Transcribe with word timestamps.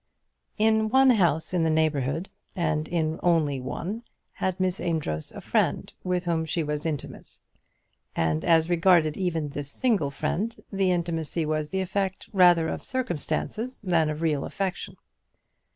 In 0.57 0.89
one 0.89 1.11
house 1.11 1.53
in 1.53 1.61
the 1.61 1.69
neighbourhood, 1.69 2.27
and 2.55 2.87
in 2.87 3.19
only 3.21 3.59
one, 3.59 4.01
had 4.33 4.59
Miss 4.59 4.79
Amedroz 4.79 5.31
a 5.31 5.41
friend 5.41 5.93
with 6.03 6.25
whom 6.25 6.43
she 6.43 6.63
was 6.63 6.87
intimate; 6.87 7.39
and 8.15 8.43
as 8.43 8.67
regarded 8.67 9.15
even 9.15 9.49
this 9.49 9.69
single 9.69 10.09
friend, 10.09 10.55
the 10.71 10.89
intimacy 10.89 11.45
was 11.45 11.69
the 11.69 11.81
effect 11.81 12.27
rather 12.33 12.67
of 12.67 12.81
circumstances 12.81 13.79
than 13.81 14.09
of 14.09 14.23
real 14.23 14.43
affection. 14.43 14.95